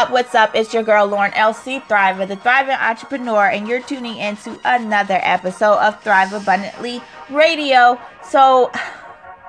up? 0.00 0.10
What's 0.10 0.34
up? 0.34 0.54
It's 0.54 0.72
your 0.72 0.82
girl 0.82 1.06
Lauren 1.06 1.30
LC 1.32 1.82
Thriver, 1.82 2.26
the 2.26 2.36
thriving 2.36 2.74
entrepreneur, 2.74 3.50
and 3.50 3.68
you're 3.68 3.82
tuning 3.82 4.16
into 4.16 4.58
another 4.64 5.20
episode 5.22 5.76
of 5.76 6.02
Thrive 6.02 6.32
Abundantly 6.32 7.02
Radio. 7.28 8.00
So, 8.24 8.72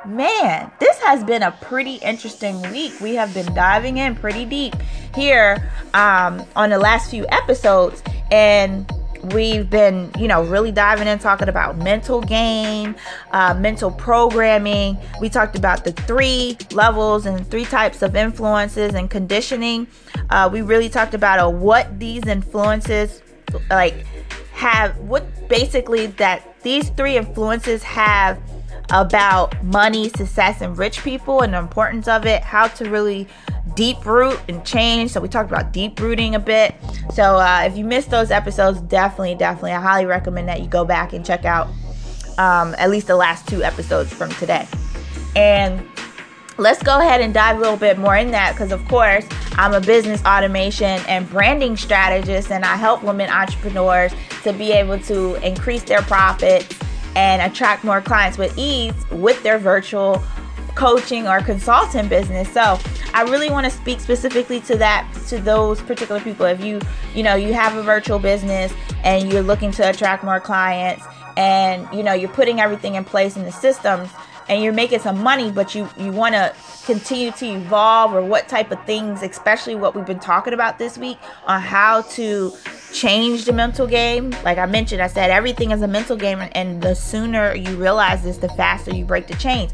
man, 0.06 0.70
this 0.82 0.98
has 1.04 1.24
been 1.24 1.42
a 1.42 1.54
pretty 1.54 1.96
interesting 1.96 2.62
week. 2.64 3.00
We 3.00 3.16
have 3.16 3.34
been 3.34 3.54
diving 3.54 3.96
in 3.96 4.14
pretty 4.14 4.44
deep 4.44 4.76
here 5.16 5.72
um, 5.94 6.46
on 6.58 6.72
the 6.72 6.80
last 6.80 7.10
few 7.10 7.26
episodes, 7.30 8.04
and 8.30 8.92
we've 9.34 9.70
been 9.70 10.10
you 10.18 10.28
know 10.28 10.44
really 10.44 10.72
diving 10.72 11.08
in 11.08 11.20
talking 11.20 11.48
about 11.48 11.78
mental 11.78 12.22
game 12.22 12.96
uh, 13.32 13.54
mental 13.54 13.92
programming 13.92 14.98
we 15.20 15.30
talked 15.30 15.56
about 15.56 15.84
the 15.84 15.92
three 15.92 16.58
levels 16.72 17.26
and 17.26 17.46
three 17.50 17.66
types 17.66 18.02
of 18.02 18.16
influences 18.16 18.94
and 18.94 19.10
conditioning 19.10 19.86
uh, 20.30 20.50
we 20.52 20.62
really 20.62 20.90
talked 20.90 21.14
about 21.14 21.40
uh, 21.40 21.50
what 21.50 22.00
these 22.00 22.26
influences 22.26 23.22
like 23.70 24.06
have 24.54 24.98
what 25.00 25.26
basically 25.50 26.08
that 26.08 26.60
these 26.64 26.90
three 26.90 27.18
influences 27.18 27.84
have 27.84 28.40
about 28.92 29.64
money 29.64 30.10
success 30.10 30.62
and 30.62 30.78
rich 30.78 31.04
people 31.04 31.42
and 31.42 31.54
the 31.54 31.58
importance 31.58 32.08
of 32.08 32.26
it 32.26 32.42
how 32.42 32.68
to 32.68 32.90
really 32.90 33.28
deep 33.76 34.06
root 34.06 34.40
and 34.48 34.66
change. 34.66 35.12
So 35.12 35.22
we 35.22 35.28
talked 35.28 35.52
about 35.52 35.72
deep 35.72 36.00
rooting 36.00 36.36
a 36.36 36.40
bit. 36.40 36.76
So 37.14 37.38
uh, 37.38 37.64
if 37.66 37.78
you 37.78 37.84
missed 37.84 38.10
those 38.10 38.32
episodes, 38.32 38.80
definitely, 38.82 39.36
definitely, 39.36 39.72
I 39.74 39.82
highly 39.82 40.06
recommend 40.06 40.48
that 40.48 40.62
you 40.62 40.68
go 40.68 40.86
back 40.86 41.14
and 41.14 41.26
check 41.26 41.46
out 41.46 41.68
um, 42.38 42.76
at 42.78 42.90
least 42.90 43.08
the 43.08 43.16
last 43.16 43.48
two 43.48 43.64
episodes 43.64 44.14
from 44.14 44.30
today. 44.32 44.68
And 45.36 45.86
let's 46.58 46.82
go 46.84 47.00
ahead 47.00 47.22
and 47.22 47.34
dive 47.34 47.58
a 47.58 47.60
little 47.60 47.78
bit 47.78 47.98
more 47.98 48.16
in 48.16 48.32
that 48.32 48.54
because, 48.54 48.72
of 48.72 48.86
course, 48.88 49.26
I'm 49.54 49.74
a 49.74 49.82
business 49.82 50.24
automation 50.24 51.02
and 51.08 51.30
branding 51.30 51.76
strategist, 51.76 52.52
and 52.52 52.64
I 52.64 52.76
help 52.76 53.04
women 53.04 53.30
entrepreneurs 53.30 54.14
to 54.44 54.54
be 54.54 54.72
able 54.72 55.00
to 55.02 55.36
increase 55.46 55.84
their 55.84 56.02
profits 56.02 56.78
and 57.16 57.42
attract 57.42 57.84
more 57.84 58.00
clients 58.00 58.38
with 58.38 58.58
ease 58.58 58.94
with 59.12 59.42
their 59.44 59.60
virtual 59.60 60.24
coaching 60.76 61.28
or 61.28 61.42
consulting 61.42 62.08
business. 62.08 62.50
So 62.54 62.80
I 63.14 63.24
really 63.24 63.50
want 63.50 63.66
to 63.66 63.72
speak 63.72 64.00
specifically 64.00 64.60
to 64.62 64.78
that 64.78 65.08
to 65.28 65.40
those 65.40 65.82
particular 65.82 66.22
people. 66.22 66.46
If 66.46 66.64
you 66.64 66.80
you 67.14 67.24
know 67.24 67.36
you 67.36 67.54
have 67.54 67.76
a 67.76 67.84
virtual 67.84 68.20
business 68.20 68.74
and 69.04 69.32
you're 69.32 69.42
looking 69.42 69.72
to 69.72 69.90
attract 69.90 70.24
more 70.24 70.40
clients 70.40 71.06
and 71.38 71.88
you 71.94 72.04
know 72.04 72.14
you're 72.14 72.30
putting 72.30 72.60
everything 72.60 72.96
in 72.96 73.04
place 73.04 73.36
in 73.36 73.44
the 73.44 73.52
systems 73.52 74.10
and 74.50 74.62
you're 74.64 74.74
making 74.74 75.00
some 75.00 75.22
money 75.22 75.52
but 75.52 75.74
you 75.74 75.88
you 75.98 76.12
want 76.12 76.36
to 76.36 76.54
continue 76.86 77.32
to 77.32 77.46
evolve 77.46 78.14
or 78.14 78.22
what 78.22 78.48
type 78.50 78.72
of 78.72 78.84
things 78.86 79.24
especially 79.24 79.76
what 79.76 79.96
we've 79.96 80.06
been 80.06 80.20
talking 80.20 80.54
about 80.54 80.78
this 80.78 80.98
week 80.98 81.18
on 81.46 81.62
how 81.62 82.02
to 82.02 82.52
change 82.92 83.46
the 83.46 83.54
mental 83.54 83.88
game 83.88 84.32
like 84.44 84.58
i 84.58 84.66
mentioned 84.66 85.02
i 85.02 85.08
said 85.08 85.30
everything 85.30 85.72
is 85.72 85.82
a 85.82 85.88
mental 85.88 86.18
game 86.18 86.40
and 86.54 86.82
the 86.82 86.94
sooner 86.94 87.56
you 87.56 87.76
realize 87.76 88.24
this 88.24 88.38
the 88.38 88.50
faster 88.50 88.94
you 88.94 89.06
break 89.06 89.28
the 89.28 89.36
chains 89.36 89.72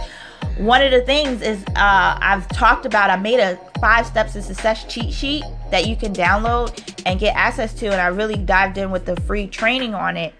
one 0.58 0.81
of 0.81 0.91
the 0.91 1.02
things 1.02 1.41
is 1.41 1.63
uh, 1.75 2.17
I've 2.22 2.47
talked 2.50 2.86
about, 2.86 3.09
I 3.09 3.16
made 3.16 3.39
a 3.39 3.58
five 3.80 4.05
steps 4.05 4.33
to 4.33 4.41
success 4.41 4.86
cheat 4.86 5.14
sheet 5.14 5.44
that 5.72 5.88
you 5.88 5.95
can 5.95 6.14
download 6.14 7.02
and 7.05 7.19
get 7.19 7.36
access 7.36 7.73
to. 7.75 7.88
And 7.88 8.02
I 8.02 8.08
really 8.08 8.38
dived 8.38 8.77
in 8.77 8.91
with 8.91 9.05
the 9.05 9.16
free 9.22 9.47
training 9.47 9.94
on 9.94 10.17
it. 10.17 10.33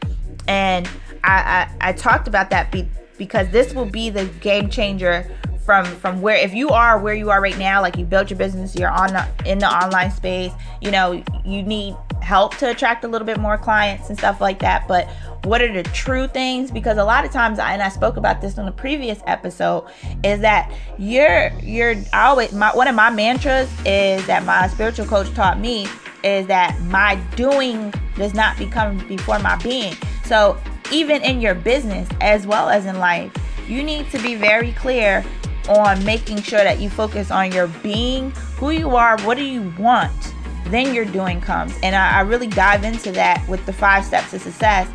And 0.48 0.88
I, 1.24 1.68
I, 1.82 1.90
I 1.90 1.94
talked 1.94 2.28
about 2.28 2.50
that 2.50 2.72
be, 2.72 2.88
because 3.18 3.50
this 3.50 3.74
will 3.74 3.86
be 3.86 4.10
the 4.10 4.26
game 4.42 4.70
changer 4.70 5.30
from 5.66 5.86
from 5.86 6.22
where 6.22 6.38
if 6.38 6.54
you 6.54 6.70
are 6.70 6.98
where 6.98 7.14
you 7.14 7.30
are 7.30 7.42
right 7.42 7.58
now 7.58 7.82
like 7.82 7.98
you 7.98 8.06
built 8.06 8.30
your 8.30 8.40
business 8.40 8.74
you're 8.74 8.90
on 8.90 9.12
the, 9.12 9.28
in 9.46 9.60
the 9.60 9.68
online 9.68 10.10
space 10.10 10.54
you 10.80 10.90
know 10.90 11.22
you 11.44 11.62
need 11.62 11.94
help 12.28 12.58
to 12.58 12.70
attract 12.70 13.06
a 13.06 13.08
little 13.08 13.26
bit 13.26 13.40
more 13.40 13.58
clients 13.58 14.10
and 14.10 14.18
stuff 14.18 14.42
like 14.42 14.60
that 14.60 14.86
but 14.88 15.10
what 15.48 15.62
are 15.62 15.72
the 15.72 15.84
true 15.84 16.28
things? 16.28 16.72
Because 16.72 16.98
a 16.98 17.04
lot 17.04 17.24
of 17.24 17.32
times 17.32 17.58
I, 17.58 17.74
and 17.74 17.82
i 17.82 17.90
spoke 17.90 18.18
about 18.18 18.42
this 18.42 18.58
on 18.58 18.66
the 18.66 18.72
previous 18.72 19.20
episode 19.28 19.88
is 20.24 20.42
that 20.42 20.74
you're 20.98 21.52
you're 21.62 21.96
always 22.14 22.52
my 22.54 22.76
one 22.76 22.88
of 22.88 22.96
my 22.96 23.10
mantras 23.10 23.70
is 23.86 24.26
that 24.28 24.44
my 24.46 24.68
spiritual 24.68 25.06
coach 25.06 25.34
taught 25.34 25.60
me 25.60 25.88
is 26.24 26.48
that 26.48 26.80
my 26.84 27.16
doing 27.36 27.94
does 28.16 28.34
not 28.34 28.58
become 28.58 28.98
before 29.08 29.40
my 29.40 29.56
being. 29.58 29.96
So 30.26 30.58
even 30.92 31.22
in 31.22 31.40
your 31.40 31.56
business 31.56 32.10
as 32.20 32.46
well 32.46 32.70
as 32.70 32.86
in 32.86 33.00
life 33.00 33.32
you 33.68 33.84
need 33.84 34.10
to 34.12 34.22
be 34.22 34.36
very 34.36 34.74
clear 34.74 35.24
on 35.70 36.04
making 36.06 36.42
sure 36.42 36.64
that 36.64 36.80
you 36.80 36.90
focus 36.90 37.32
on 37.32 37.52
your 37.52 37.68
being 37.84 38.32
who 38.56 38.72
you 38.72 38.96
are 38.96 39.20
what 39.22 39.38
do 39.38 39.44
you 39.44 39.74
want 39.78 40.34
then 40.72 40.94
your 40.94 41.06
doing 41.06 41.42
comes 41.42 41.74
and 41.84 41.96
I, 41.96 42.18
I 42.18 42.22
really 42.22 42.48
dive 42.48 42.84
into 42.84 43.12
that 43.14 43.48
with 43.48 43.66
the 43.66 43.74
five 43.74 44.06
steps 44.06 44.32
to 44.32 44.40
success 44.40 44.88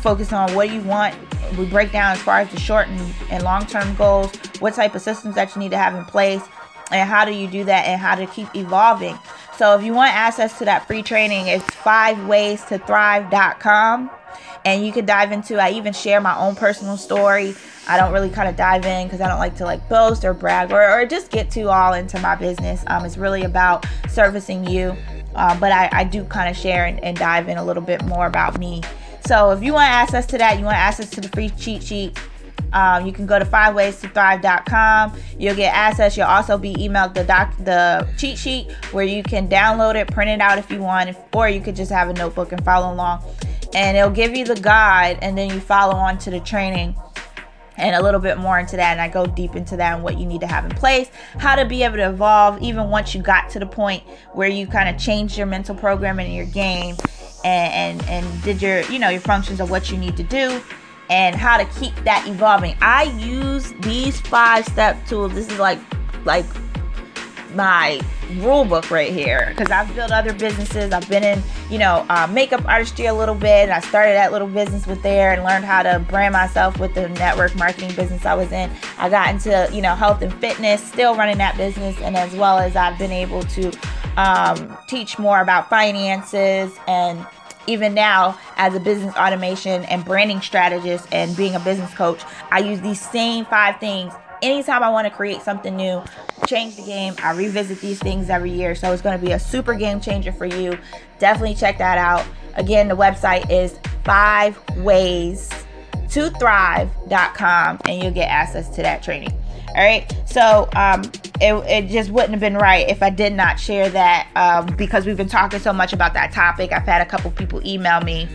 focus 0.00 0.32
on 0.32 0.54
what 0.54 0.70
you 0.72 0.80
want. 0.82 1.14
We 1.56 1.66
break 1.66 1.92
down 1.92 2.12
as 2.12 2.22
far 2.22 2.38
as 2.38 2.50
the 2.50 2.58
short 2.58 2.88
and, 2.88 3.14
and 3.30 3.42
long 3.44 3.66
term 3.66 3.94
goals, 3.94 4.34
what 4.58 4.74
type 4.74 4.94
of 4.94 5.02
systems 5.02 5.34
that 5.34 5.54
you 5.54 5.60
need 5.60 5.70
to 5.70 5.78
have 5.78 5.94
in 5.94 6.04
place, 6.04 6.42
and 6.90 7.08
how 7.08 7.24
do 7.24 7.32
you 7.32 7.46
do 7.46 7.64
that, 7.64 7.86
and 7.86 8.00
how 8.00 8.14
to 8.14 8.26
keep 8.26 8.48
evolving. 8.54 9.18
So, 9.56 9.76
if 9.76 9.84
you 9.84 9.92
want 9.92 10.14
access 10.14 10.58
to 10.58 10.64
that 10.64 10.86
free 10.86 11.02
training, 11.02 11.48
it's 11.48 11.64
five 11.64 12.26
ways 12.26 12.64
to 12.66 12.78
thrive.com. 12.78 14.10
And 14.64 14.84
you 14.84 14.92
can 14.92 15.06
dive 15.06 15.32
into, 15.32 15.58
I 15.58 15.70
even 15.70 15.94
share 15.94 16.20
my 16.20 16.36
own 16.36 16.54
personal 16.54 16.98
story. 16.98 17.54
I 17.88 17.96
don't 17.96 18.12
really 18.12 18.28
kind 18.28 18.46
of 18.46 18.56
dive 18.56 18.84
in 18.84 19.06
because 19.06 19.22
I 19.22 19.26
don't 19.26 19.38
like 19.38 19.56
to 19.56 19.64
like 19.64 19.88
boast 19.88 20.22
or 20.22 20.34
brag 20.34 20.70
or, 20.70 20.82
or 20.82 21.06
just 21.06 21.30
get 21.30 21.50
too 21.50 21.68
all 21.70 21.94
into 21.94 22.20
my 22.20 22.36
business. 22.36 22.84
Um, 22.86 23.06
it's 23.06 23.16
really 23.16 23.42
about 23.44 23.86
servicing 24.08 24.68
you. 24.68 24.94
Uh, 25.34 25.58
but 25.60 25.72
I, 25.72 25.88
I 25.92 26.04
do 26.04 26.24
kind 26.24 26.50
of 26.50 26.56
share 26.56 26.86
and, 26.86 27.02
and 27.04 27.16
dive 27.16 27.48
in 27.48 27.56
a 27.56 27.64
little 27.64 27.82
bit 27.82 28.04
more 28.04 28.26
about 28.26 28.58
me 28.58 28.82
so 29.26 29.50
if 29.50 29.62
you 29.62 29.72
want 29.72 29.90
access 29.90 30.26
to 30.26 30.38
that, 30.38 30.58
you 30.58 30.64
want 30.64 30.76
access 30.76 31.10
to 31.10 31.20
the 31.20 31.28
free 31.28 31.50
cheat 31.50 31.82
sheet, 31.82 32.18
um, 32.72 33.06
you 33.06 33.12
can 33.12 33.26
go 33.26 33.38
to 33.38 33.44
fiveways-to-thrive.com. 33.44 35.16
You'll 35.38 35.56
get 35.56 35.74
access. 35.74 36.16
You'll 36.16 36.26
also 36.26 36.56
be 36.56 36.74
emailed 36.74 37.14
the 37.14 37.24
doc, 37.24 37.54
the 37.58 38.08
cheat 38.16 38.38
sheet 38.38 38.70
where 38.92 39.04
you 39.04 39.22
can 39.22 39.48
download 39.48 39.96
it, 39.96 40.10
print 40.10 40.30
it 40.30 40.40
out 40.40 40.58
if 40.58 40.70
you 40.70 40.80
want, 40.80 41.16
or 41.32 41.48
you 41.48 41.60
could 41.60 41.76
just 41.76 41.90
have 41.90 42.08
a 42.08 42.12
notebook 42.12 42.52
and 42.52 42.64
follow 42.64 42.92
along. 42.92 43.22
And 43.74 43.96
it'll 43.96 44.10
give 44.10 44.36
you 44.36 44.44
the 44.44 44.56
guide, 44.56 45.18
and 45.22 45.36
then 45.36 45.50
you 45.50 45.60
follow 45.60 45.94
on 45.94 46.18
to 46.18 46.30
the 46.30 46.40
training 46.40 46.96
and 47.80 47.96
a 47.96 48.02
little 48.02 48.20
bit 48.20 48.38
more 48.38 48.58
into 48.58 48.76
that. 48.76 48.92
And 48.92 49.00
I 49.00 49.08
go 49.08 49.26
deep 49.26 49.56
into 49.56 49.76
that 49.76 49.94
and 49.94 50.02
what 50.02 50.18
you 50.18 50.26
need 50.26 50.40
to 50.42 50.46
have 50.46 50.64
in 50.64 50.70
place, 50.70 51.10
how 51.38 51.56
to 51.56 51.64
be 51.64 51.82
able 51.82 51.96
to 51.96 52.08
evolve, 52.08 52.60
even 52.62 52.90
once 52.90 53.14
you 53.14 53.22
got 53.22 53.50
to 53.50 53.58
the 53.58 53.66
point 53.66 54.02
where 54.32 54.48
you 54.48 54.66
kind 54.66 54.88
of 54.88 55.00
changed 55.00 55.36
your 55.36 55.46
mental 55.46 55.74
programming 55.74 56.28
in 56.28 56.32
your 56.32 56.46
game 56.46 56.96
and, 57.44 58.00
and 58.02 58.08
and 58.08 58.42
did 58.42 58.60
your 58.60 58.82
you 58.82 58.98
know 58.98 59.08
your 59.08 59.20
functions 59.20 59.60
of 59.60 59.70
what 59.70 59.90
you 59.90 59.96
need 59.96 60.16
to 60.16 60.22
do 60.22 60.60
and 61.08 61.34
how 61.34 61.56
to 61.56 61.64
keep 61.78 61.94
that 62.04 62.26
evolving 62.28 62.76
i 62.80 63.04
use 63.18 63.72
these 63.80 64.20
five 64.20 64.64
step 64.66 64.96
tools 65.06 65.32
this 65.32 65.50
is 65.50 65.58
like 65.58 65.78
like 66.24 66.44
my 67.54 68.00
rule 68.36 68.64
book 68.64 68.90
right 68.90 69.12
here 69.12 69.48
because 69.50 69.70
I've 69.70 69.92
built 69.94 70.10
other 70.10 70.32
businesses. 70.32 70.92
I've 70.92 71.08
been 71.08 71.24
in, 71.24 71.42
you 71.68 71.78
know, 71.78 72.06
uh, 72.08 72.28
makeup 72.30 72.64
artistry 72.66 73.06
a 73.06 73.14
little 73.14 73.34
bit. 73.34 73.64
And 73.64 73.72
I 73.72 73.80
started 73.80 74.12
that 74.12 74.32
little 74.32 74.48
business 74.48 74.86
with 74.86 75.02
there 75.02 75.32
and 75.32 75.42
learned 75.42 75.64
how 75.64 75.82
to 75.82 75.98
brand 76.08 76.32
myself 76.32 76.78
with 76.78 76.94
the 76.94 77.08
network 77.08 77.54
marketing 77.56 77.94
business 77.94 78.24
I 78.24 78.34
was 78.34 78.52
in. 78.52 78.70
I 78.98 79.08
got 79.08 79.30
into, 79.30 79.68
you 79.72 79.82
know, 79.82 79.94
health 79.94 80.22
and 80.22 80.32
fitness, 80.34 80.82
still 80.82 81.14
running 81.14 81.38
that 81.38 81.56
business. 81.56 81.98
And 82.00 82.16
as 82.16 82.34
well 82.34 82.58
as 82.58 82.76
I've 82.76 82.98
been 82.98 83.12
able 83.12 83.42
to 83.42 83.72
um, 84.16 84.76
teach 84.86 85.18
more 85.18 85.40
about 85.40 85.68
finances 85.68 86.72
and 86.86 87.26
even 87.66 87.94
now 87.94 88.38
as 88.56 88.74
a 88.74 88.80
business 88.80 89.14
automation 89.16 89.84
and 89.84 90.04
branding 90.04 90.40
strategist 90.40 91.06
and 91.12 91.36
being 91.36 91.54
a 91.54 91.60
business 91.60 91.92
coach 91.94 92.22
i 92.50 92.58
use 92.58 92.80
these 92.80 93.00
same 93.00 93.44
five 93.44 93.78
things 93.78 94.12
anytime 94.42 94.82
i 94.82 94.88
want 94.88 95.06
to 95.06 95.10
create 95.12 95.40
something 95.42 95.76
new 95.76 96.02
change 96.46 96.76
the 96.76 96.82
game 96.82 97.14
i 97.22 97.32
revisit 97.32 97.80
these 97.80 97.98
things 97.98 98.30
every 98.30 98.50
year 98.50 98.74
so 98.74 98.92
it's 98.92 99.02
going 99.02 99.18
to 99.18 99.24
be 99.24 99.32
a 99.32 99.38
super 99.38 99.74
game 99.74 100.00
changer 100.00 100.32
for 100.32 100.46
you 100.46 100.76
definitely 101.18 101.54
check 101.54 101.78
that 101.78 101.98
out 101.98 102.26
again 102.54 102.88
the 102.88 102.96
website 102.96 103.48
is 103.50 103.78
five 104.04 104.58
ways 104.78 105.50
to 106.08 106.30
thrive.com 106.30 107.78
and 107.88 108.02
you'll 108.02 108.12
get 108.12 108.28
access 108.28 108.68
to 108.68 108.82
that 108.82 109.02
training 109.02 109.32
all 109.74 109.84
right. 109.84 110.12
So 110.26 110.68
um, 110.74 111.02
it, 111.40 111.54
it 111.68 111.88
just 111.88 112.10
wouldn't 112.10 112.32
have 112.32 112.40
been 112.40 112.56
right 112.56 112.88
if 112.88 113.02
I 113.02 113.10
did 113.10 113.32
not 113.32 113.58
share 113.60 113.88
that 113.90 114.28
um, 114.34 114.74
because 114.76 115.06
we've 115.06 115.16
been 115.16 115.28
talking 115.28 115.60
so 115.60 115.72
much 115.72 115.92
about 115.92 116.12
that 116.14 116.32
topic. 116.32 116.72
I've 116.72 116.82
had 116.82 117.02
a 117.02 117.06
couple 117.06 117.30
people 117.30 117.64
email 117.64 118.00
me 118.00 118.28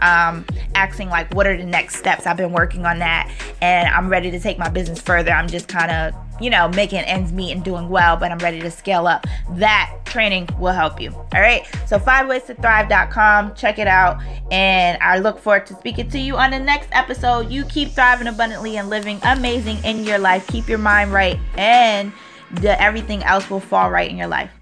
um, 0.00 0.44
asking 0.74 1.08
like, 1.08 1.32
what 1.34 1.46
are 1.46 1.56
the 1.56 1.64
next 1.64 1.96
steps? 1.96 2.26
I've 2.26 2.36
been 2.36 2.52
working 2.52 2.86
on 2.86 2.98
that 3.00 3.32
and 3.60 3.88
I'm 3.88 4.08
ready 4.08 4.30
to 4.30 4.40
take 4.40 4.58
my 4.58 4.68
business 4.68 5.00
further. 5.00 5.30
I'm 5.30 5.48
just 5.48 5.68
kind 5.68 5.90
of 5.90 6.14
you 6.42 6.50
know, 6.50 6.68
making 6.68 6.98
ends 7.00 7.32
meet 7.32 7.52
and 7.52 7.62
doing 7.62 7.88
well, 7.88 8.16
but 8.16 8.32
I'm 8.32 8.38
ready 8.38 8.60
to 8.60 8.70
scale 8.70 9.06
up. 9.06 9.26
That 9.50 9.94
training 10.04 10.48
will 10.58 10.72
help 10.72 11.00
you. 11.00 11.12
All 11.12 11.40
right. 11.40 11.64
So 11.86 11.98
five 11.98 12.28
ways 12.28 12.42
to 12.44 12.54
thrive.com. 12.54 13.54
Check 13.54 13.78
it 13.78 13.86
out. 13.86 14.20
And 14.50 15.00
I 15.00 15.18
look 15.18 15.38
forward 15.38 15.66
to 15.66 15.74
speaking 15.74 16.08
to 16.10 16.18
you 16.18 16.36
on 16.36 16.50
the 16.50 16.58
next 16.58 16.88
episode. 16.92 17.50
You 17.50 17.64
keep 17.64 17.90
thriving 17.90 18.26
abundantly 18.26 18.76
and 18.76 18.90
living 18.90 19.20
amazing 19.22 19.84
in 19.84 20.04
your 20.04 20.18
life. 20.18 20.46
Keep 20.48 20.68
your 20.68 20.78
mind 20.78 21.12
right 21.12 21.38
and 21.56 22.12
the, 22.54 22.80
everything 22.82 23.22
else 23.22 23.48
will 23.48 23.60
fall 23.60 23.90
right 23.90 24.10
in 24.10 24.16
your 24.16 24.26
life. 24.26 24.52